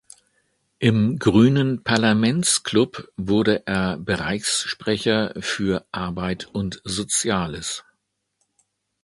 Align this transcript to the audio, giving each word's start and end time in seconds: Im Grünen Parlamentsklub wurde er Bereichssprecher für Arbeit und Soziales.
Im 0.79 1.19
Grünen 1.19 1.83
Parlamentsklub 1.83 3.07
wurde 3.17 3.67
er 3.67 3.97
Bereichssprecher 3.99 5.35
für 5.41 5.85
Arbeit 5.91 6.47
und 6.47 6.81
Soziales. 6.83 7.83